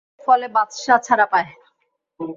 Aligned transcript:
ফলে 0.21 0.47
বাদশাহ 0.55 0.97
ছাড়া 1.07 1.25
পায়। 1.31 1.49